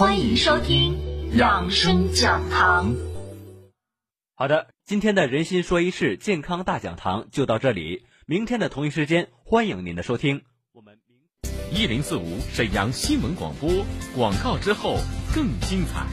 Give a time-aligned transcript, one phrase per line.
[0.00, 0.96] 欢迎收听
[1.36, 2.94] 养生讲堂。
[4.34, 10.40] 好的，今天的人心说一事健康大讲堂就到这里，明天的同一时间欢迎您的收听。
[10.72, 10.98] 我们
[11.70, 13.84] 一零四五沈阳新闻广播
[14.16, 14.96] 广告之后
[15.34, 16.06] 更精彩。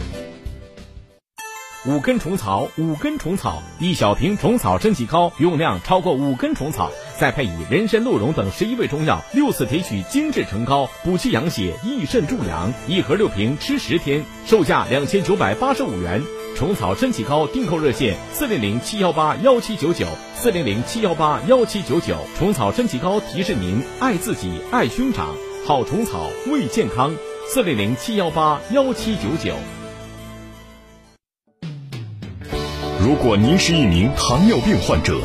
[1.87, 12.73] 五根虫草，五根虫草，一小瓶虫草参体膏，用量超过五根虫草，再配以人参、鹿茸等十一味中药，六次提取精制成膏，补气养血，益肾助阳。
[12.89, 16.21] 一盒六瓶，吃十天，售价两千九百八十五元。
[16.57, 22.17] 虫草参体膏订购热线：四零零七幺八幺七九九，四零零七幺八幺七九九。
[22.37, 25.33] 虫草参体膏提示您：爱自己，爱兄长，
[25.65, 27.15] 好虫草为健康。
[27.47, 29.55] 四零零七幺八幺七九九。
[33.07, 35.21] 如果您是一名糖尿病患者，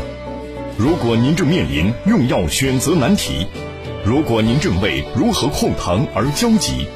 [0.78, 3.44] 如果您正面临用药选择难题，
[4.04, 6.86] 如果您正为如何控糖而焦急，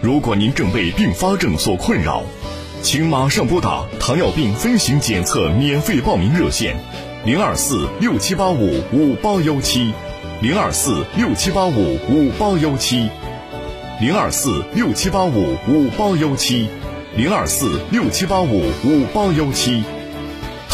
[0.00, 2.22] 如果您正被并发症所困扰，
[2.80, 6.74] 请马上拨打糖尿病分型检测免费报名热线：
[7.26, 9.92] 零二四六七八五五八幺七，
[10.40, 13.10] 零二四六七八五五八幺七，
[14.00, 16.66] 零二四六七八五五八幺七，
[17.14, 19.84] 零二四六七八五五八幺七。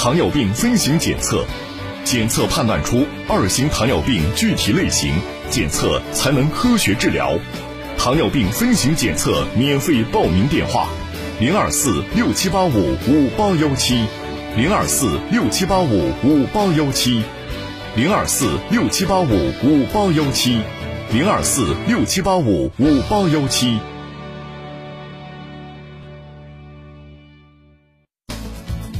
[0.06, 1.44] 糖尿病分型检测，
[2.04, 5.12] 检测判断出二型糖尿病具体类型，
[5.50, 7.36] 检测才能科学治疗。
[7.98, 10.86] 糖尿病分型检测免费报名电话：
[11.40, 14.06] 零二四六七八五五八幺七，
[14.56, 17.20] 零二四六七八五五八幺七，
[17.96, 20.60] 零二四六七八五五八幺七，
[21.10, 23.76] 零二四六七八五五八幺七。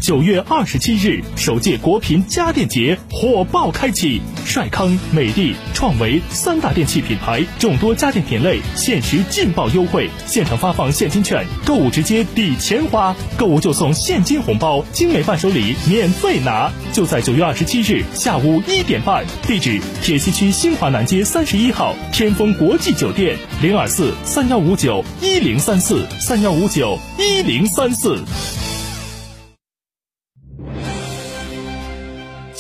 [0.06, 16.70] 九月二十七日，首届国品家电节火爆开启，帅康、美的、创维三大电器品牌众多家电品类限时劲爆优惠，现场发放现金券，购物直接抵钱花，购物就送现金红包，精美伴手礼免费拿。
[16.92, 28.22] 就在九月二十七日下午一点半，地址铁西区新华南街三十一号天丰国际酒店，零二四三幺五九一零三四三幺五九一零三四。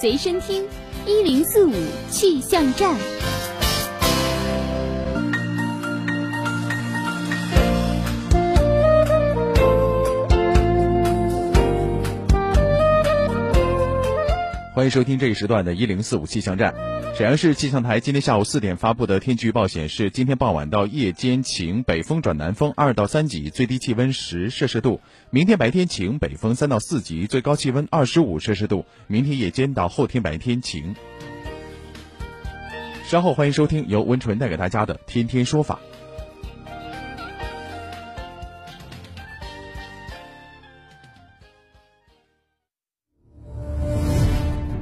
[0.00, 0.64] 随身听，
[1.06, 1.72] 一零四五
[2.10, 2.96] 气象站。
[14.74, 16.74] 欢迎收听这一时段的“一零四五气象站”。
[17.14, 30.94] 沈阳市气象台今天下午四点发布的天气预报显示，今天傍晚到夜间晴，北风转南风二到三级，最低气温十摄氏度；明天白天晴，北风三到四级，最高气温二十五摄氏度；明天夜间到后天白天晴。
[33.04, 35.78] 稍后欢迎收听由温纯带给大家的《天天说法》。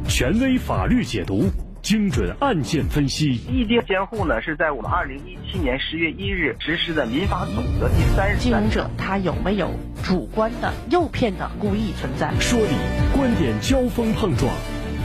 [0.09, 1.51] 权威法律解读，
[1.83, 3.41] 精准案件分析。
[3.49, 9.71] 异地监护呢，是在我们二零一七年十月一日实施的民法总则第三十经营者他有没有
[10.03, 12.33] 主观的诱骗的故意存在？
[12.41, 12.75] 说理，
[13.17, 14.53] 观点交锋碰撞，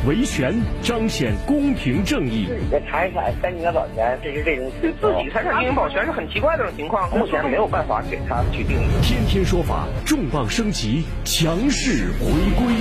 [0.08, 2.48] 维权彰显公平正义。
[2.70, 8.88] 这查一查，赶紧的保全，这是这种对自己财产进行保全是很奇怪的一种情况，目前没有办法给他去定义。
[9.02, 12.28] 天天说法，重磅升级，强势回
[12.58, 12.74] 归。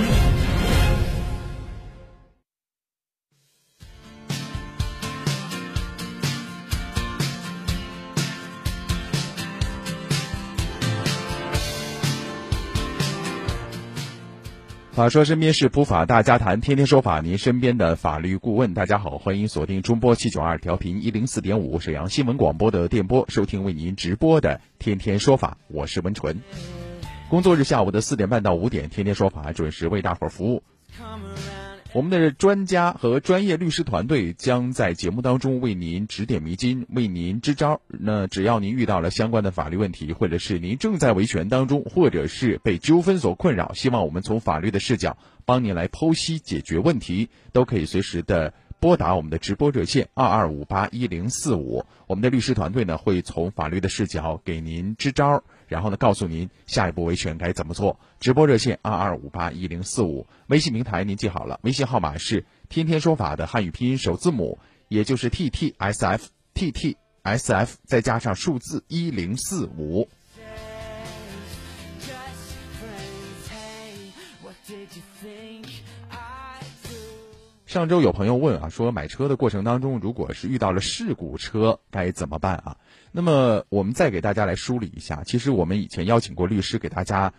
[14.95, 18.73] 法说身边事，普法大家谈，天天说法，您身边的法律顾问。
[18.73, 26.39] 大家好，欢迎锁定中波七九二调频一零四点五沈阳新闻广播的电波，收听为您直播的天天说法，我是文纯。
[27.27, 30.63] 工作日下午的四点半到五点，天天说法准时为大伙儿服务。
[31.95, 37.79] 我们的专家和专业律师团队将在节目当中为您指点迷津，为您支招。
[37.87, 45.15] 那只要您遇到了相关的法律问题，或者是您正在维权当中，或者是被纠纷所困扰，希望我们从法律的视角
[45.45, 51.85] 帮您来剖析解决问题，都可以随时的拨打我们的直播热线二二五八一零四五。
[52.07, 57.99] 我们的律师团队呢会从法律的视角给您支招，然后呢告诉您下一步维权该怎么做。
[58.19, 64.57] 直播热线二二五八一零四五，微信平台您记好了，微信号码是“天天说法”的汉语拼音首字母，
[64.87, 70.07] 也就是 T T S F T T S F，再加上数字一零四五。
[77.65, 82.77] 上周有朋友问啊，说买车的过程当中，如果是遇到了事故车该怎么办啊？
[83.15, 87.33] 那么我们再给大家来梳理一下，其实我们以前邀请过律师给大家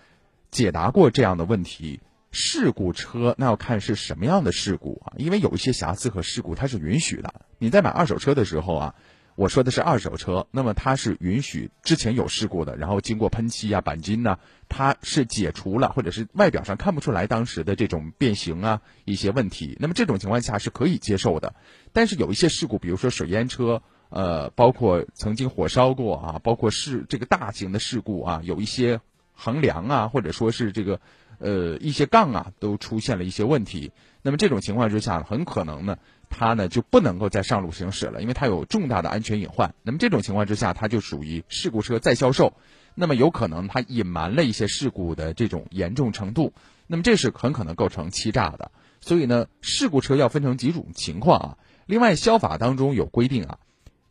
[0.50, 2.00] 解答过这样的问题。
[2.31, 7.43] 事故车那要看是什么样的事故啊，因为有一些瑕疵和事故它是允许的。
[7.58, 8.94] 你在买二手车的时候啊。
[9.37, 21.55] 我说的是二手车，那么它是允许之前有事故的，然后经过喷漆啊、钣金呢，它是解除了，或者是外表上看不出来当时的这种变形啊一些问题，那么这种情况下是可以接受的。
[21.93, 29.00] 但是有一些事故，比如说水淹车，呃，包括曾经火烧过啊，包括是这个大型的事故啊，有一些
[29.32, 31.00] 横梁啊，或者说是这个
[31.38, 33.93] 呃一些杠啊都出现了一些问题，
[34.23, 35.99] 那么这种情况之下，很可能呢。
[36.29, 39.76] 它呢就不能够再上路行驶了，因为它有重大的安全隐患。
[39.85, 42.55] 那么这种情况之下，它就属于事故车再销售。
[42.97, 46.53] 那么有可能它隐瞒了一些事故的这种严重程度，
[46.88, 48.73] 那么这是很可能构成欺诈的。
[49.00, 51.58] 所以呢，事故车要分成几种情况啊。
[51.87, 53.58] 另外，消法当中有规定啊，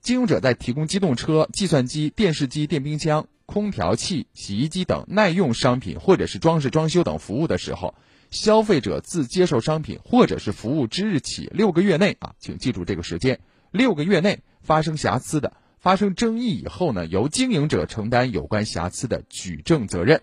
[0.05, 7.95] 经营者在提供机动车、计算机、电视机、电冰箱、空调器、洗衣机等耐用商品，或者是装饰装修等服务的时候。
[8.29, 13.39] 消费者自接受商品或者是服务之日起六个月内啊，请记住这个时间，
[13.71, 20.21] 六个月内发生瑕疵的、发生争议以后呢，由经营者承担有关瑕疵的举证责任。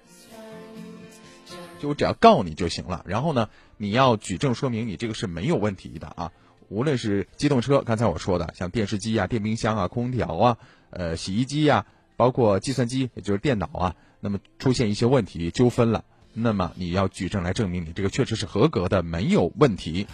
[1.81, 6.31] 就我只要告你就行了，然后呢，你要举证说明你这个是没有问题的啊。
[6.73, 10.59] 无论是机动车，刚才我说的像电视机啊、电冰箱啊、空调啊、
[10.91, 11.85] 呃洗衣机呀，
[12.17, 16.05] 包括计算机，也就是电脑啊，那么出现一些问题纠纷了。
[16.33, 20.07] 那么你要举证来证明你这个确实是合格的，没有问题。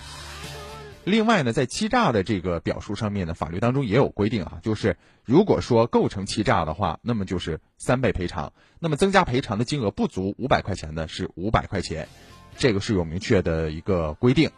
[1.05, 8.53] 另外呢，在欺诈的这个表述上面呢，法律当中也有规定啊，就是如果说构成欺诈的话，那么就是三倍赔偿。
[8.81, 12.09] 那么增加赔偿的金额不足五百块钱的是五百块钱，
[12.57, 14.51] 这个是有明确的一个规定。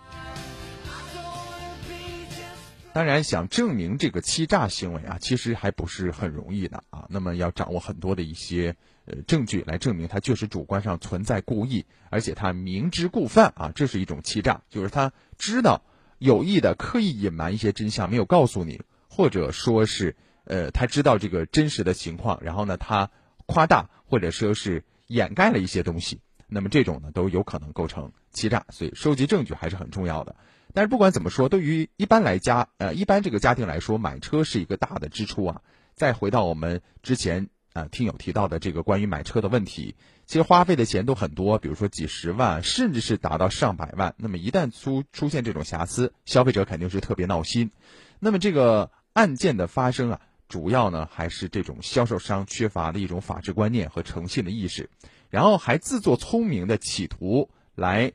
[2.92, 7.06] 当然，想证明这个欺诈行为啊，其实还不是很容易的啊。
[7.08, 15.82] 那么要掌握很多的一些呃证据来证明他确实主观上存在故意，而且他明知故犯啊，这是一种欺诈，就是他知道
[16.18, 23.08] 有意的刻意隐瞒一些真相，没有告诉你，或者说是呃他知道这个真实的情况，然后呢他
[23.46, 30.34] 夸大或者说是掩盖了一些东西，那么这种呢都有可能构成欺诈，所以收集证据还是很重要的。
[30.72, 35.62] 但是不管怎么说，对于一般来家，呃，一般这个家庭来说，买车是一个大的支出啊。
[35.94, 39.94] 再回到我们之前啊听友提到的这个关于买车的问题，
[40.26, 44.14] 其实花费的钱都很多，比如说几十万，甚至是达到上百万。
[44.16, 47.70] 那么一旦出出现这种瑕疵，消费者肯定是特别闹心。
[48.18, 54.88] 那么这个案件的发生啊，主要呢还是这种销售商缺乏的一种法治观念和诚信的意识，
[55.28, 58.12] 然后还自作聪明的企图来。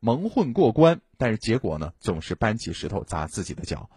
[0.00, 3.88] 蒙混过关，但是结果呢，总是搬起石头砸自己的脚，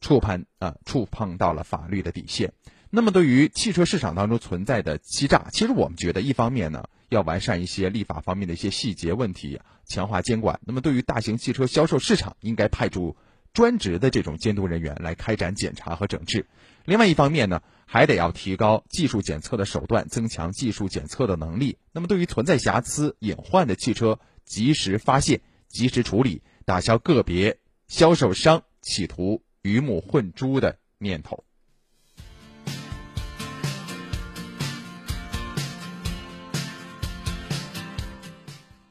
[0.00, 2.52] 触碰啊，触碰到了法律的底线。
[2.92, 10.58] 那么，对于汽车市场当中存在的欺诈，其实我们觉得，一方面呢，要完善一些立法方面的一些细节问题，强化监管。
[10.64, 13.16] 那么，对于大型汽车销售市场，应该派出
[13.52, 16.46] 专职的这种监督人员来开展检查和整治。
[16.84, 21.78] 另外一方面呢，还得要提高技术检测的手段，增强技术检测的能力。
[21.92, 27.58] 那么，对于存在瑕疵隐患的汽车，及时发现，及时处理，打消个别
[27.88, 31.42] 销售商企图鱼目混珠的念头。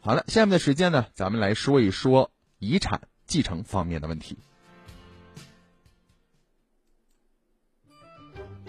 [0.02, 4.38] 好了，下面的时间呢，咱们来说一说遗产继承方面的问题。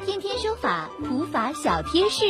[0.07, 2.27] 天天说法，普法小贴士。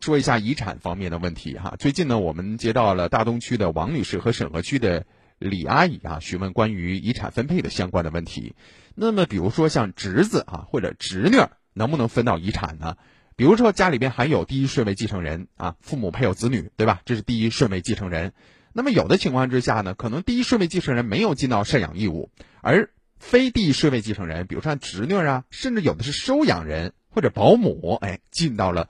[0.00, 1.74] 说一下遗产方面的问题哈。
[1.78, 5.04] 最近呢，我们接到了大东区的王女士和沈河区的
[5.38, 8.54] 李阿姨啊，询问关于遗产分配的相关的问题。
[8.94, 11.36] 那么，比如说像侄子啊或者侄女
[11.74, 12.96] 能不能分到遗产呢？
[13.36, 17.02] 比如说家里边还有第一顺位继承人啊，父母配偶子女，对吧？
[17.04, 18.32] 这是第一顺位继承人。
[18.72, 22.30] 那么有的情况之下呢，可能第一顺位继承人没有尽到赡养义务，
[22.62, 28.88] 而非第一顺位继承人，比如说侄女啊，甚至有的是收养人或者保姆，哎，尽到了。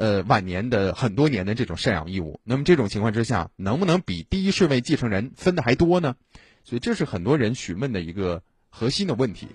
[0.00, 6.16] 呃，晚年的很多年的这种赡养义务，那么这种情况之下，能不能比第一顺位继承人分的还多呢？
[6.64, 9.48] 所以这是很多人询问的一个核心的问题。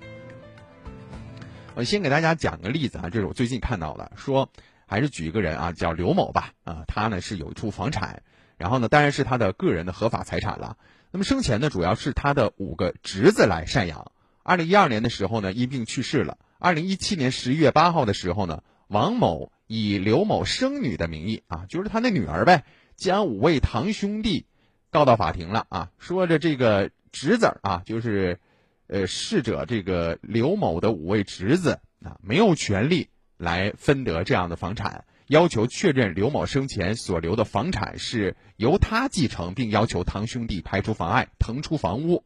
[1.74, 4.52] 我先给大家讲个例子啊，这是我最近看到的，说
[4.86, 8.22] 还是举一个人啊，叫刘某吧，啊，他呢是有一处房产，
[8.56, 10.78] 然后呢当然是他的个人的合法财产了。
[11.10, 14.12] 那么生前呢主要是他的五个侄子来赡养。
[14.44, 16.38] 二零一二年的时候呢因病去世了。
[16.60, 22.66] 二零一七年十一月八号的时候呢，王某以刘某生女的名义啊，就是他那女儿呗，
[22.96, 24.46] 将五位堂兄弟
[24.92, 28.40] 告到法庭了啊，说着这个侄子啊，就是
[28.88, 42.24] 呃逝者这个刘某的五位侄子啊，没有权利来分得这样的房产，要求确认刘某生前所留的房产是由他继承，并要求堂兄弟排除妨碍，腾出房屋。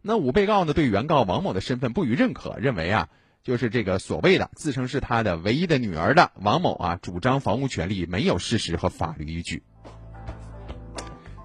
[0.00, 3.10] 那五被告呢，对原告王某的身份不予认可，认为啊。
[3.42, 9.62] 就是这个所谓的自称是他的唯一的女儿的王某啊，主张房屋权利没有事实和法律依据。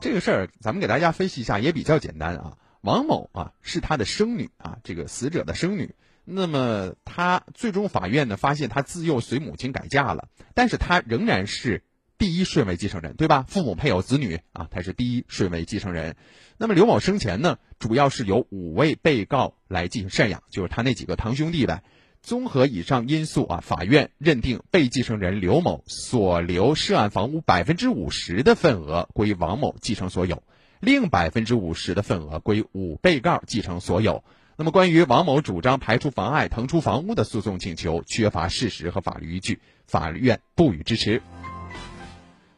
[0.02, 2.58] 这个事儿咱们给大家分析一下也比较简单啊。
[2.82, 5.96] 王某啊是他的生女啊，这个死者的生女。
[6.26, 11.84] 那么他最终法院呢发现他自幼随母亲改嫁了，但是他仍然是
[12.24, 13.44] 第一顺位继承人，对吧？
[13.50, 16.16] 父母配偶子女啊，他是第一顺位继承人。
[16.58, 21.84] 那么刘某生前呢，主要是由五位被告来进行赡养，就是他那几个堂兄弟呗。
[22.22, 30.44] 综合以上因素啊，法院认定被继承人刘某所留涉案房屋百分之五十的份额归王某继承所有，
[30.80, 34.24] 另百分之五十的份额归五被告继承所有。
[34.56, 41.22] 那么，关于王某主张排除妨碍腾出房屋的诉讼请求，缺乏事实和法律依据，法院不予支持。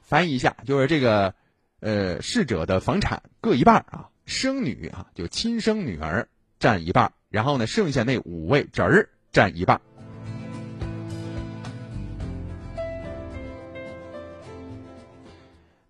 [0.05, 1.35] 翻译一下，就是这个，
[1.81, 9.09] 呃，逝者的房产各一半啊，生女啊，就亲生女儿占一半，然后呢，剩下那五位侄儿。
[9.31, 9.81] 占一半。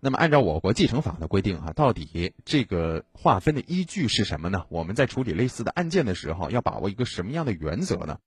[0.00, 4.64] 那么，按照我国继承法的规定啊，到底这个划分的依据是什么呢？
[4.68, 8.18] 我们在处理类似的案件的时候，要把握一个什么样的原则呢？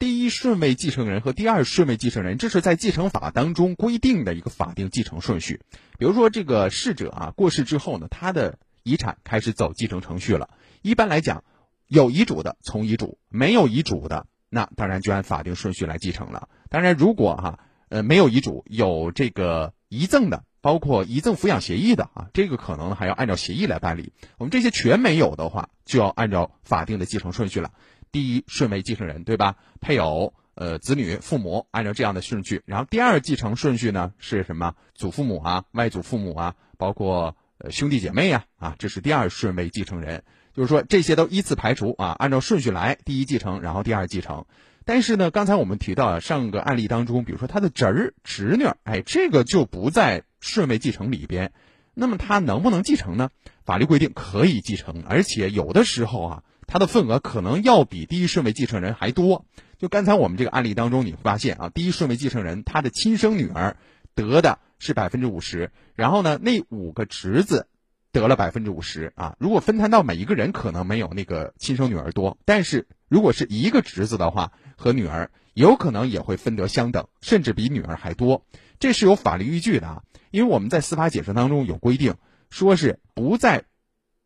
[0.00, 5.60] 第一顺位继承人和第二顺位继承人，这是在继承法当中规定的一个法定继承顺序。
[5.98, 10.48] 比如说，这个逝者啊过世之后呢，他的遗产开始走继承程序了。
[10.80, 11.44] 一般来讲，
[11.86, 14.26] 有遗嘱的从遗嘱，没有遗嘱的。
[14.48, 16.48] 那当然就按法定顺序来继承了。
[16.70, 17.58] 当然，如果哈
[17.90, 24.14] 呃没有遗嘱，有这个遗赠的，包括遗赠抚养协议的啊，这个可能还要按照协议来办理。
[24.38, 27.72] 我们这些全没有的话，就要按照法定的继承顺序了。
[28.12, 29.56] 第一顺位继承人对吧？
[29.80, 32.62] 配偶、呃子女、父母，按照这样的顺序。
[32.66, 34.74] 然后第二继承顺序呢是什么？
[34.94, 37.36] 祖父母啊、外祖父母啊，包括
[37.70, 40.24] 兄弟姐妹呀啊，这是第二顺位继承人。
[40.52, 44.46] 就是说这些都依次排除啊，按照顺序来，第一继承，然后第二继承。
[44.84, 51.52] 但是呢，刚才我们提到啊上个案例当中，比如说他的侄儿、侄女，哎，这个就不在顺位继承里边。
[51.94, 53.30] 那么他能不能继承呢？
[53.64, 59.44] 法律规定可以继承，而且有的时候啊，他的份额可能要比第一顺位继承人还多。
[59.76, 63.76] 就刚才我们这个案例当中，你会发现啊，第一顺位继承人他的亲生女儿
[64.14, 67.66] 得的是百分之五十，然后呢，那五个侄子。
[68.12, 69.36] 得了百分之五十啊！
[69.38, 78.44] 如果分摊到每一个人，可能没有那个亲生女儿多，但是如果是一个侄子的话和女儿，有可能也会分得相等，甚至比女儿还多。
[78.80, 80.02] 这是有法律依据的啊！
[80.32, 82.16] 因为我们在司法解释当中有规定，
[82.50, 83.62] 说是不在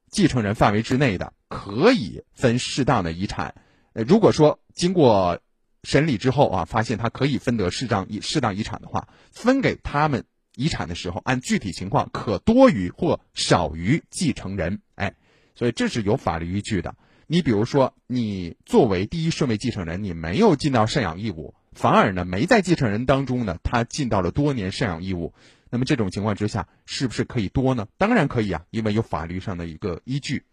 [0.09, 3.55] 继承人范围之内的，可以分适当的遗产。
[3.95, 5.41] 呃，如果说经过
[5.85, 10.25] 审理之后啊，发现他可以分得适当遗适当遗产的话，分给他们。
[10.57, 15.13] 遗产的时候，按具体情况可多于或少于继承人，哎，
[15.57, 16.95] 所以这是有法律依据的。
[17.27, 25.35] 你比如说，你作为第一顺位继承人，你没有尽到赡养义务，反而呢没在继承人当中呢，他尽到了多年赡养义务，
[25.71, 27.89] 那么这种情况之下，是不是可以多呢？
[27.99, 30.45] 当然可以啊，因为有法律上的一个依据。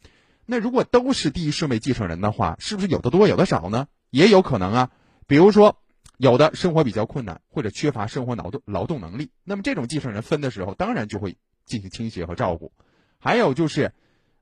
[0.45, 3.87] 那如果都是第一顺位继承人的话，是不是有的多有的少呢？
[4.09, 4.91] 也有可能啊，
[5.27, 5.77] 比如说。
[6.17, 12.71] 有的生活比较困难，或者缺乏生活劳动劳动能力，那么这种继承人分的时候，当然就会进行倾斜和照顾。
[13.17, 13.91] 还有就是，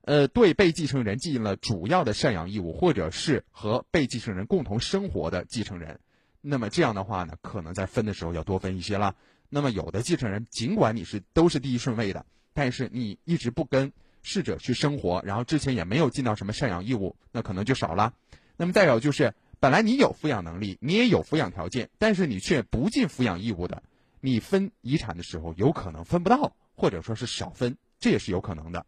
[0.02, 6.00] 呃，对被继承人尽了主要的赡养义务，或者是和被继承人共同生活的继承人，
[6.42, 9.16] 那么这样的话呢，可能在分的时候要多分一些了。
[9.48, 13.90] 那么有的继承人，尽管你是都是第一顺位的，但是你一直不跟
[14.22, 18.14] 逝者去生活，然后之前也没有尽到什么赡养义务，那可能就少了。
[18.56, 19.34] 那么再有就是。
[19.62, 23.82] 本来你有抚养能力，你也有抚养条件，但是你却不尽抚养义务的，
[24.22, 28.86] 你分遗产的时候有可能分不到，或者说是少分，这也是有可能的。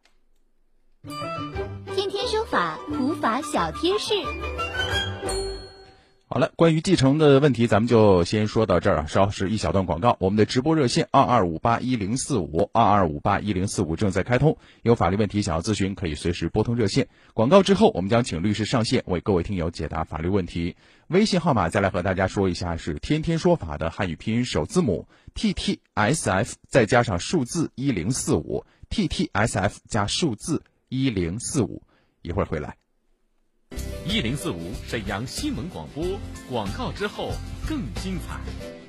[1.94, 4.14] 天天说法普法小贴士。
[6.32, 9.06] 好了，关于继承的问题，咱们就先说到这儿啊。
[9.06, 17.06] 稍是一小段广告，我们的直播热线二二五八一零四五二二五八一零四五正在开通，有法律问题想要咨询，可以随时拨通热线。
[17.34, 20.74] 广告之后，我们将请律师上线为各位听友解答法律问题。
[21.08, 31.82] 微信号码再来和大家说一下，是天天说法的汉语拼音首字母 T T S F 再加上数字一零四五 T T S F 加数字一零四五，
[32.22, 32.78] 一会儿回来。
[34.12, 36.04] 一零四五沈阳新闻广播
[36.46, 37.30] 广告之后
[37.66, 38.81] 更精彩。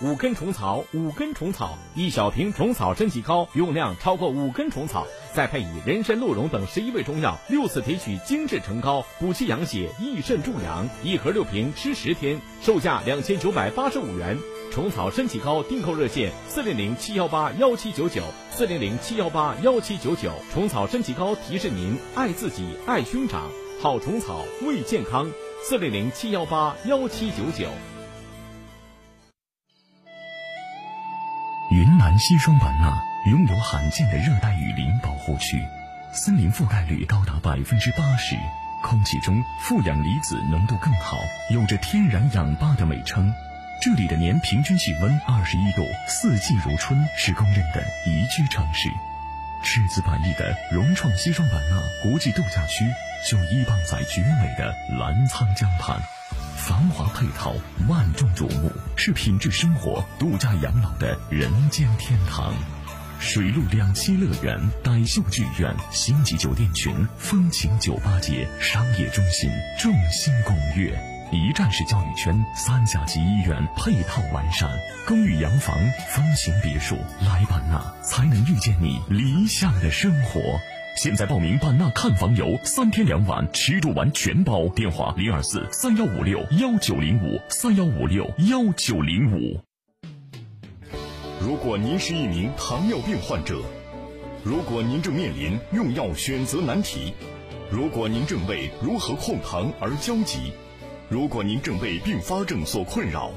[0.00, 10.88] 五根虫草，五根虫草，一小瓶虫草身体膏，用量超过五根虫草，再配以人参、鹿茸等十一味中药，六次提取精制成膏，补气养血，益肾助阳。
[11.02, 14.38] 一盒六瓶，吃十天，售价两千九百八十五元。
[14.70, 20.30] 虫草参气膏订购热线：四零零七幺八幺七九九，四零零七幺八幺七九九。
[20.52, 23.50] 虫草参气膏提示您爱自己，爱兄长，
[23.80, 25.28] 好虫草为健康。
[25.60, 27.66] 四零零七幺八幺七九九。
[31.70, 35.62] 云南西双版纳拥有罕见的热带雨林保护区，
[36.12, 38.38] 森林覆盖率高达百分之八十，
[38.82, 41.18] 空气中负氧离子浓度更好，
[41.50, 43.30] 有着“天然氧吧”的美称。
[43.82, 48.88] 这里的年平均气温二十一度，四季如春，是公认的宜居城市。
[49.62, 52.86] 赤子百亿的融创西双版纳国际度假区
[53.26, 56.00] 就依傍在绝美的澜沧江畔，
[56.58, 57.54] 繁华配套，
[57.88, 62.52] 万众瞩目，是品质生活、度假养老的人间天堂。
[63.20, 69.48] 水陆两栖乐园、傣秀剧院、星级酒店群、风情酒吧街、商业中心，
[69.78, 70.98] 众星拱月。
[71.30, 74.68] 一站式教育圈，三甲级医院配套完善，
[75.06, 75.76] 公寓洋房、
[76.10, 80.40] 风情别墅，来版纳才能遇见你理想的生活。
[81.00, 84.66] 现在报名版纳看房游，三天两晚，吃住玩全包。
[84.70, 89.60] 电话零二四三幺五六幺九零五三幺五六幺九零五。
[91.40, 93.62] 如果您是一名糖尿病患者，
[94.42, 97.14] 如果您正面临用药选择难题，
[97.70, 100.52] 如果您正为如何控糖而焦急。
[101.08, 103.30] 如果您正被并发症所困扰，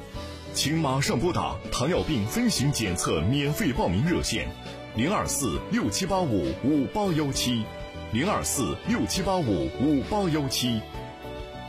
[0.52, 4.48] 请马上拨打糖尿病分型检测免费报名热线：
[4.94, 7.64] 零二四六七八五五八幺七，
[8.12, 10.82] 零二四六七八五五八幺七，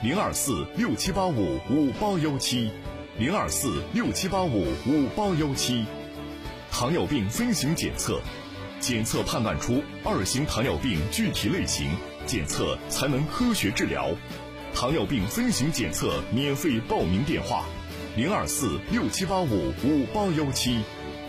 [0.02, 2.70] 零二四六七八五五八幺七，
[3.18, 5.86] 零二四六七八五五八幺七。
[6.70, 8.20] 糖尿病分型检测，
[8.82, 11.90] 检测判断出二型糖尿病具体类型，
[12.26, 14.10] 检测才能科学治疗。
[14.76, 17.64] 糖尿病分型检测免费报名电话：
[18.18, 20.82] 零二四六七八五五八幺七，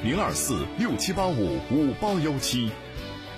[0.05, 2.71] 零二四六七八五五八幺七，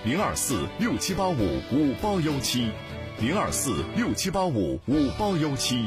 [0.04, 2.72] 零二四六七八五五八幺七，
[3.20, 5.86] 零二四六七八五五八幺七。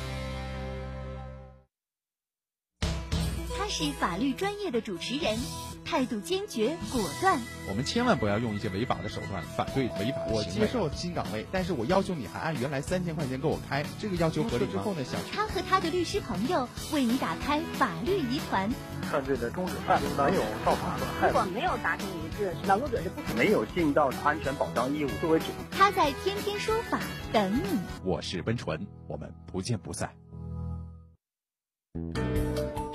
[3.81, 5.39] 是法律专业的主持人，
[5.83, 7.41] 态度坚决果断。
[7.67, 18.69] 我们千万不要用一些违法的手段反对违法的我接受新岗位，但是我要求你还按原来三千块钱给我开，这个要求合理之后呢，想他和他的律师朋友为你打开法律疑团。
[19.01, 21.27] 犯罪的终止犯没有造成损害。
[21.29, 25.45] 如果没有达成一致，劳动者是不没有尽到安全保障义务作为主。
[25.71, 26.99] 他在天天说法
[27.33, 27.79] 等你。
[28.03, 30.11] 我是温纯，我们不见不散。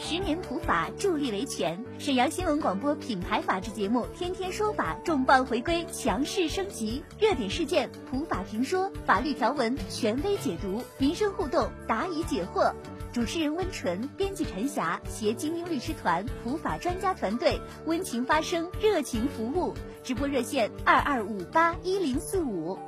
[0.09, 12.73] 十年普法助力维权，沈阳新闻广播品牌法制节目《天天说法》重磅回归，强势升级，热点事件普法评说，法律条文权威解读，民生互动答疑解惑。
[13.13, 19.75] 主持人温纯，编辑陈霞，携精英律师团、普法专家团队，温情发声，热情服务。
[20.05, 22.79] 直播热线二二五八一零四五。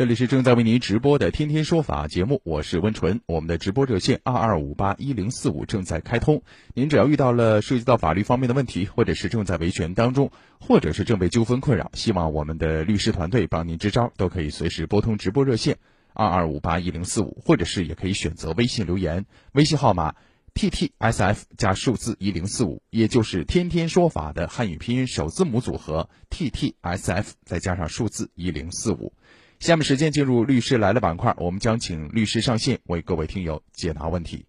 [0.00, 3.20] 这里是正在为您直播的《天天说法》节目，我是温纯。
[3.26, 15.76] 我们的直播热线二二五八一零四五正在开通，您只要遇到了涉及到法律方面的问题，或者是正在维权当中，或者是正被纠纷困扰，希望我们的律师团队帮您支招，都可以随时拨通直播热线
[16.14, 20.14] 二二五八一零四五，或者是也可以选择微信留言，微信号码
[20.54, 29.12] TTSF 加数字一零四五，也就是天天说法的汉语拼音首字母组合 TTSF 再加上数字一零四五。
[29.60, 34.46] 下面时间进入律师来了板块，我们将请律师上线为各位听友解答问题。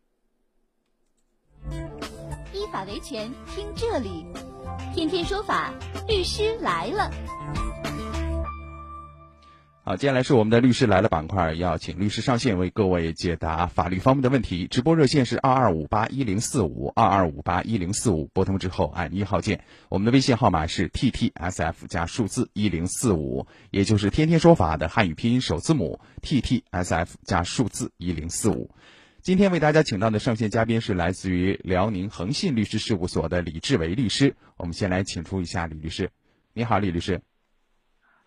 [2.53, 4.25] 依法维权，听这里，
[4.95, 5.73] 天天说法，
[6.07, 7.11] 律师来了。
[9.83, 14.67] 好，接下来是我们的律师来了板块，要请律师上线为各位解答法律方面的问题。
[14.67, 19.63] 直播热线是二二五八一零四五二二五八一零四五，拨通之后按一号键。
[19.89, 28.69] 我们的微信号码是 t t s f 加数字一零四五，也就是天天说法的汉语拼音首字母 t t s f 加数字一零四五。
[29.23, 34.35] 今天为大家请到的上线嘉宾是来自于辽宁恒信律师事务所的李志伟律师。
[34.57, 36.11] 我们先来请出一下李律师。
[36.53, 37.21] 你好，李律师。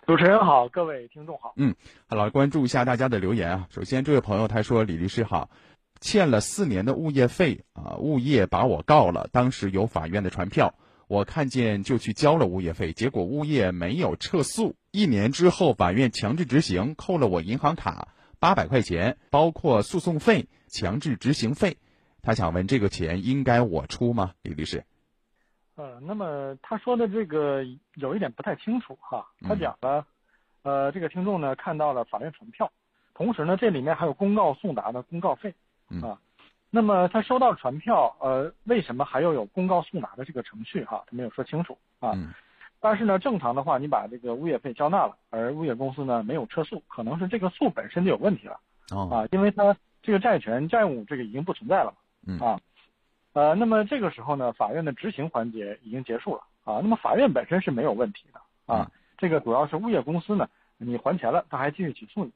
[0.06, 1.54] 主持人好，各位听众好。
[1.56, 1.74] 嗯，
[2.06, 3.68] 好了，关注一下大家的留言啊。
[3.70, 5.48] 首先，这位朋友他说：“李律师好，
[5.98, 9.30] 欠了四年的物业费啊，物业把我告了。
[9.32, 10.74] 当时有法院的传票，
[11.08, 14.76] 我看见就去交了物业费，结果物业没有撤诉。
[14.90, 21.78] 一年之后，法院强制执行，扣了我银行卡八百块钱，包括诉讼费、强制执行费。
[22.20, 24.32] 他想问，这个钱应该我出吗？
[24.42, 24.84] 李律师？”
[25.76, 29.26] 呃，那么他说的这个有一点不太清楚哈。
[29.42, 30.06] 他讲了，
[30.62, 32.70] 呃，这个听众呢看到了法院传票，
[33.12, 35.52] 同时呢这里面还有公告送达的公告费
[36.00, 36.18] 啊。
[36.70, 41.02] 那么他收到传票，呃，为什么还要有公告送达的这个程序哈？
[41.06, 42.12] 他没有说清楚啊。
[42.80, 48.60] 但是呢，正常的话，你把这个物业费交纳了，而物业公司呢没有撤诉，可能是这个诉本身就有问题了
[49.10, 51.94] 啊，因为他这个债权债务这个已经不存在了
[52.38, 52.60] 啊。
[53.34, 56.78] 呃，那么这个时候呢，法院的执行环节已经结束了啊。
[56.80, 58.40] 那么法院本身是没有问题的
[58.72, 58.90] 啊。
[59.18, 62.32] 这个主要是物业公司呢，你还钱了，他还继续起诉你。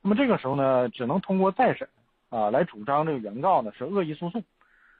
[0.00, 1.86] 那么这个时候呢，只能通过再审
[2.30, 4.42] 啊来主张这个原告呢是恶意诉讼，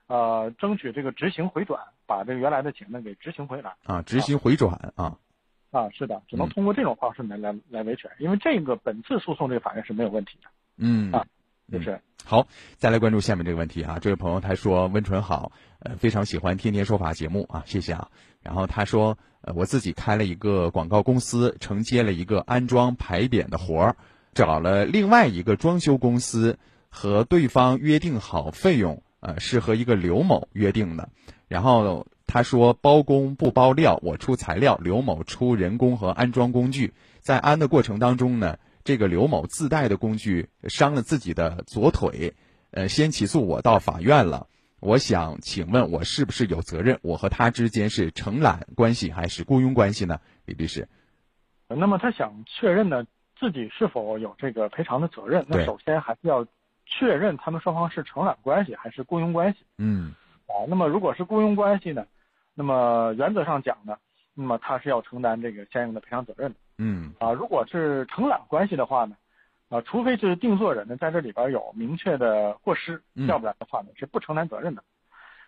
[0.06, 4.02] 呃，争取这个执行回转，把这个原来的钱呢给执行回来啊。
[4.02, 5.16] 执行回转啊
[5.70, 10.50] 啊，是的，只能通过这种方式来来来维权，因为这个本次诉讼这个法院是没有问题的。
[10.76, 11.24] 嗯啊。
[11.70, 13.98] 就是好，再来关注下面这个问题啊。
[14.00, 18.09] 这位朋友他说：“温纯好，呃，非常喜欢天天说法节目啊，谢谢啊。”
[18.42, 23.96] 然后他说：“呃，我自己开了一个广告公司，承接了一个安装牌匾的活儿，
[24.35, 26.59] 找了另外一个装修公司，
[26.90, 31.09] 和对方约定好费用，呃，是和一个刘某约定的。
[31.48, 42.33] 然后他说包工不包料，我出材料，刘某出人工和安装工具，在安的过程当中呢。”这个刘某自带的工具伤了自己的左腿，
[42.70, 44.46] 呃，先起诉我到法院了。
[44.81, 46.98] 我想请问，我是不是有责任？
[47.03, 50.20] 我和他之间是承揽关系还是雇佣关系呢？
[50.46, 50.88] 李律师。
[51.68, 53.05] 那么他想确认呢，
[53.38, 55.44] 自己是否有这个赔偿的责任？
[55.51, 56.46] 那首先还是要
[56.87, 59.59] 确认他们双方是承揽关系还是雇佣关系。
[59.77, 60.14] 嗯。
[60.46, 62.07] 啊，那么如果是雇佣关系呢？
[62.55, 63.98] 那么原则上讲呢，
[64.33, 66.57] 那么他是要承担这个相应的赔偿责任的。
[66.78, 69.16] 嗯啊，如果是承揽关系的话呢，
[69.68, 74.82] 啊，除非是定做人呢在这里边有明确的过失，要不然的话呢是不承担责任的。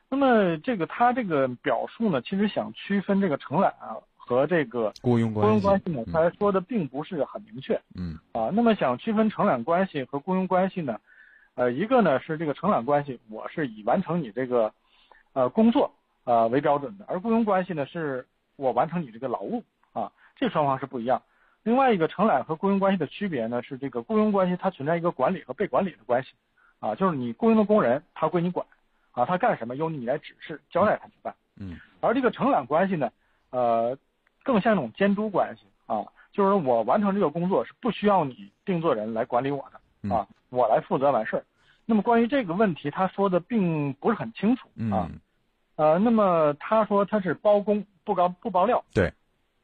[0.08, 5.48] 那么这个他这个表述呢，其实想区分这个承揽啊和这个雇佣关系。
[5.48, 7.80] 雇佣关系呢，他说的并不是很明确。
[7.94, 11.00] 嗯啊，那么想区分承揽关系和雇佣关系呢，
[11.54, 14.72] 呃，一个呢是这个承揽关系，我是以完成你这个
[15.32, 15.92] 呃工作
[16.24, 19.79] 啊为标准的，而雇佣关系呢是我完成你这个劳务啊。
[20.40, 21.22] 这双方是不一样。
[21.62, 26.30] 另外一个承揽和雇佣关系的区别呢，是这个雇佣关系它存在一个管理和被管理的关系，
[26.78, 28.66] 啊，就是你雇佣的工人他归你管，
[29.12, 31.34] 啊，他干什么由你来指示交代他去办。
[31.56, 31.78] 嗯。
[32.00, 33.12] 而这个承揽关系呢，
[33.50, 33.94] 呃，
[34.42, 41.44] 更像一种监督关系啊，就是我完成这个工作是不需要你定做人来管理我的啊，我来负责完事儿。
[41.84, 45.10] 那么关于这个问题，他说的并不是很清楚啊，
[45.76, 48.82] 呃，那么他说他是包工不包不包料。
[48.94, 49.12] 对。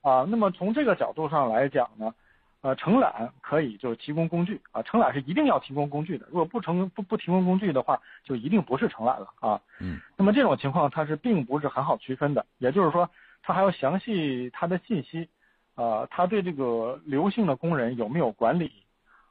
[0.06, 2.14] 啊，那么从这个角度上来讲呢，
[2.60, 9.60] 呃，承揽可以就提供工具啊，承揽是一定要提供工具的，如果不承不不提供工具的话，就一定不是承揽了啊。
[9.80, 9.98] 嗯。
[10.16, 13.10] 那么这种情况它是并不是很好区分的，也就是说，
[13.42, 15.28] 他还要详细他的信息，
[15.74, 18.70] 啊，他对这个刘姓的工人有没有管理，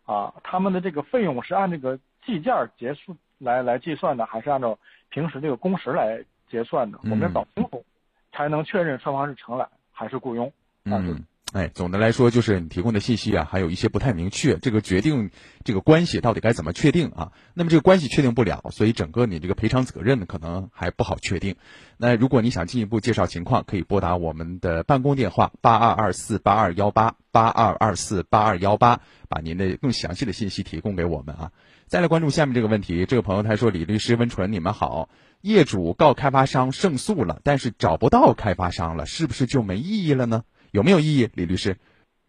[0.03, 6.99] 啊，他们的这个费用是按这个计件结束来来计算的，还是按照平时这个工时来结算的？
[7.03, 7.85] 我们要搞清楚，
[8.33, 10.51] 才能确认双方是承揽还是雇佣。
[10.87, 15.31] 嗯，哎，总的来说就是你提供的信息啊，还有一些不太明确，这个决定
[15.63, 17.31] 这个关系到底该怎么确定啊？
[17.55, 21.55] 那么这个关系确定不了，所以整个你这个赔偿责任呢，可能还不好确定。
[21.97, 31.51] 那如果你想进一步介绍情况，可以拨打我们的办公电话八二二四八二幺八八二二四八二幺八，把您的更详细的信息提供给我们啊。
[31.87, 35.09] 再来关注下面这个问题，这个朋友他说：“李律师、温纯，你们好，
[35.41, 40.43] 业主告开发商胜诉了，但是找不到开发商了，是不是就没意义了呢？
[40.75, 41.77] 有没有异议，李律师？”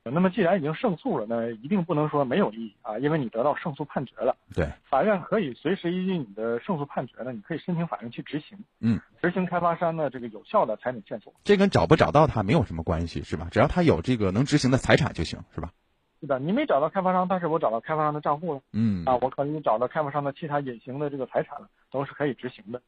[0.09, 4.37] 那么既然已经胜诉了，那一定不能说没有异议啊，因为你得到胜诉判决了。
[4.55, 8.57] 对，法院可以随时依据你的胜诉判决呢，你可以申请法院去执行。
[8.79, 11.35] 嗯，执行开发商的这个有效的财产线索。
[11.43, 13.49] 这跟找不找到他没有什么关系，是吧？
[13.51, 15.73] 只要他有这个能执行的财产就行，是吧？
[16.21, 18.61] 是的，你没找到开发商，但是我找到开发商的账户了。
[18.73, 22.81] 嗯，啊，我可以找到开发商的其他隐形的这个财产了，都是可以执行的。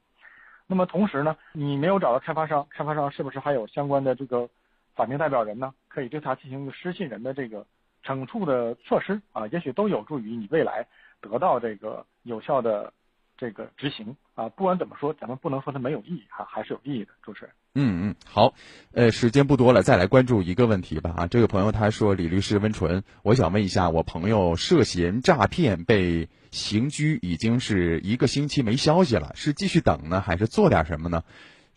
[0.69, 4.49] 那么同时呢，你没有找到开发商，开发商是不是还有相关的这个
[4.99, 5.73] 法定代表人呢？
[5.89, 7.65] 可以对他进行一个失信人的这个。
[8.05, 10.87] 惩处的措施啊，也许都有助于你未来
[11.21, 12.93] 得到这个有效的
[13.37, 14.49] 这个执行啊。
[14.49, 17.11] 不管怎么说，咱们不能说它没有意义哈，还是有意义的。
[17.23, 18.55] 主持人，嗯嗯，好，
[18.93, 21.27] 呃，时间不多了，再来关注一个问题吧啊。
[21.27, 31.25] 这个朋友他说：“李律师温纯，我想问一下，我朋友涉嫌诈骗被刑拘，已经是一个星期没消息了，是继续等呢，还是做点什么呢？”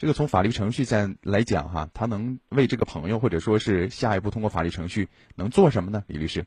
[0.01, 6.03] 这个从法律程序上来讲，哈，他能为这个朋友或者说是下一步通过法律程序能做什么呢？
[6.07, 6.43] 李律师。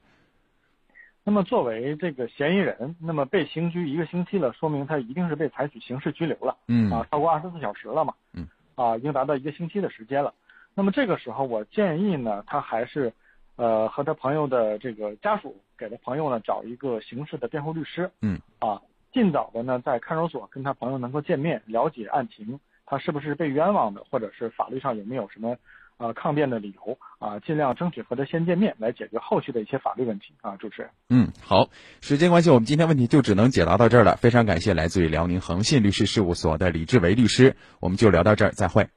[1.22, 6.56] 那么作为这个嫌疑人，那么被刑拘一个星期了，说明他一定是被采取刑事拘留了。
[6.66, 6.90] 嗯。
[6.90, 8.14] 啊，超过二十四小时了嘛。
[8.32, 8.48] 嗯。
[8.74, 10.34] 啊，已经达到一个星期的时间了。
[10.74, 13.12] 那么这个时候，我建议呢，他还是，
[13.54, 18.10] 呃，和他朋友的这个家属给他朋友呢找一个刑事的辩护律师。
[18.20, 18.40] 嗯。
[18.58, 22.58] 啊，尽早的呢在看守所跟他朋友能够见面，了解案情。
[22.94, 25.56] 他是不是被冤枉的，或者是法律上有没有什么
[25.96, 27.40] 呃抗辩的理由啊？
[27.40, 30.56] 尽量争取和他先见面，来解决后续的一些法律问题啊。
[30.56, 34.14] 主持人，嗯，好，时间关系，我们今天问题就只能解答到这儿了。
[34.14, 38.88] 非常感谢来自于辽宁恒信律师事务所的李志伟律师，我们就聊到这儿，再会。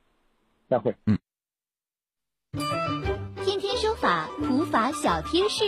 [0.69, 0.95] 再会。
[1.07, 1.17] 嗯。
[3.43, 5.65] 天天说法，普法小贴士。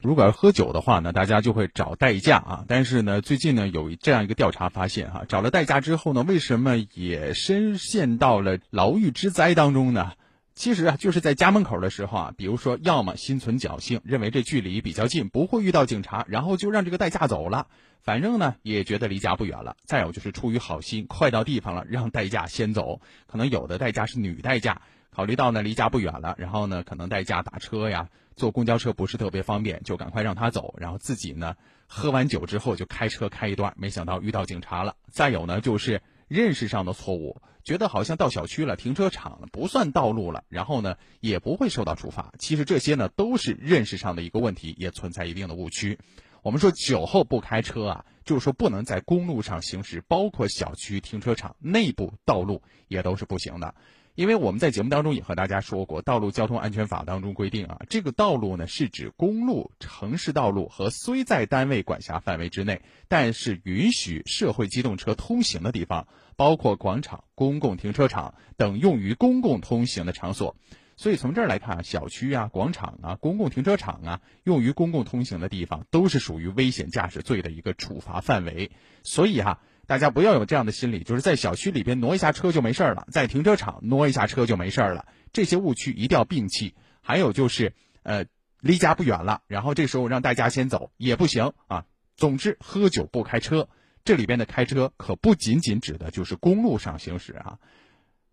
[0.00, 2.64] 如果要喝酒的话呢，大家就会找代驾啊。
[2.68, 10.12] 但是呢，最近呢有这样一个调查发现哈，找了代驾之后呢，为什么也深陷到了牢狱之灾当中呢？
[10.54, 17.68] 其实啊，就是在家门口的时候啊，比如说，要么心存侥幸，认为这距离比较近，不会遇到警察，然后就让这个代驾走了，
[18.02, 19.76] 反正呢也觉得离家不远了。
[19.84, 23.00] 再有就是出于好心，快到地方了，让代驾先走。
[23.28, 28.08] 可能有的代驾是女代驾，考虑到呢离家不远了，然后呢可能代驾打车呀。
[28.38, 34.96] 坐公交车不是特别方便，就赶快让他走，然后自己呢喝完酒之后就开车开一段，没想到遇到警察了。
[35.10, 42.32] 再有呢就是认识上的错误，觉得好像到小区了，停车场了不算道路了，然后呢也不会受到处罚。
[42.38, 45.98] 其实这些呢都是认识上的一个问题，也存在一定的误区。
[46.42, 53.74] 我们说酒后不开车啊，就是说不能在公路上行驶，包括小区停车场内部道路也都是不行的。
[54.18, 70.56] 因为我们在节目当中也和大家说过，《道路交通安全法》当中规定啊，这个道路呢是指公路、城市道路和虽在单位管辖范围之内，但是允许社会机动车通行的地方，包括广场、公共停车场等用于公共通行的场所。
[70.96, 78.72] 所以从这儿来看，小区啊、广场啊、公共停车场啊，用于公共通行的地方，都是属于危险驾驶罪的一个处罚范围。
[79.04, 79.60] 所以哈。
[79.88, 85.06] 大家不要有这样的心理，就是在小区里边挪一下车就没事了，在停车场挪一下车就没事了。
[85.32, 86.74] 这些误区一定要摒弃。
[87.00, 87.72] 还有就是，
[88.02, 88.26] 呃，
[88.60, 91.86] 离家不远了，然后这时候让大家先走也不行啊。
[92.18, 93.70] 总之，喝酒不开车。
[94.04, 97.58] 这里边的开车可不仅仅指的就是公路上行驶啊。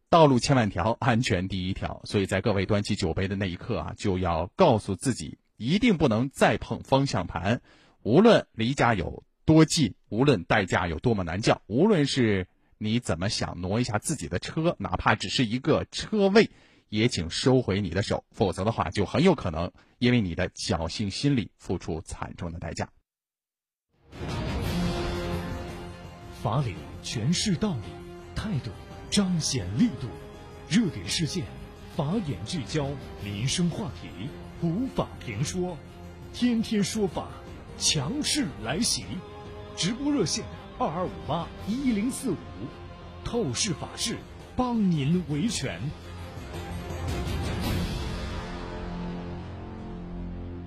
[0.09, 2.01] 道路千万条，安全第一条。
[2.03, 7.61] 所以在各位端起酒杯的那一刻啊，就要告诉自己，一定不能再碰方向盘，
[8.03, 9.23] 无论离家有。
[9.45, 12.47] 多记，无论代价有多么难叫，无论是
[12.79, 16.49] 你怎么想挪一下自己的车，哪怕只是一个车位，
[16.89, 22.89] 也请收回你的手，否则的话，就很有可能因为你的侥幸心理付出惨重的代价。
[26.41, 27.83] 法理诠释道理，
[28.35, 28.71] 态度
[29.11, 30.07] 彰显力度，
[30.67, 31.45] 热点事件，
[31.95, 32.89] 法眼聚焦，
[33.23, 34.09] 民生话题，
[34.59, 35.77] 普法评说，
[36.33, 37.29] 天天说法，
[37.77, 39.05] 强势来袭。
[39.75, 40.45] 直播热线
[40.79, 42.35] 二二五八一零四五，
[43.25, 44.17] 透视法治，
[44.55, 45.79] 帮您维权。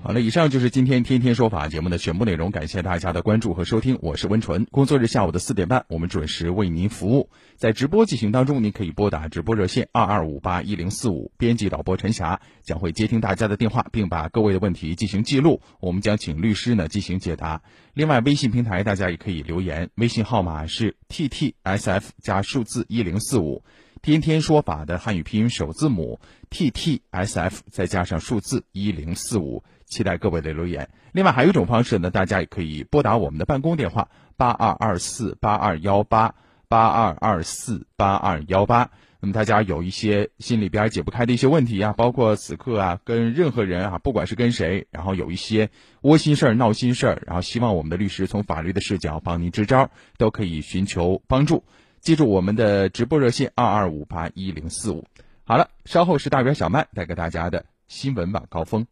[0.08, 4.64] 好了，以上就是今天天天说法节目的全部内容，感谢大家的关注和收听，我是温纯。
[4.70, 7.28] 工作日下午的四点半，我们准时为您服务。
[7.56, 17.60] 在直播进行当中，您可以拨打直播热线二二五八一零四五，编辑导播陈霞将会接听大家的电话，并把各位的问题进行记录，我们将请律师呢进行解答。
[17.92, 23.62] 另外，微信平台大家也可以留言，微信号码是 t t s f 加数字一零四五。
[24.00, 30.88] 天天说法的汉语拼音首字母 t t s f 再加上数字一零四五，期待各位的留言。
[31.12, 36.34] 另外还有一种方式呢，大家也可以拨打我们的办公电话八二二四八二幺八
[36.68, 38.90] 八二二四八二幺八。
[39.20, 45.70] 那么大家有一些心里边解不开的一些问题啊，包括此刻啊跟任何人啊，不管是跟谁，然后有一些
[46.02, 51.64] 窝心事儿、闹心事儿，然后希望我们的律师从法律的视角帮您支招，都可以寻求帮助。
[52.00, 55.04] 记住我们的直播热线二二五八一零四五。
[55.42, 58.86] 好了，稍后是大圆小麦带给大家的新闻晚高峰。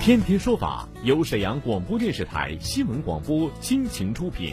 [0.00, 4.48] 天天说法由沈阳广播电视台新闻广播倾情出品。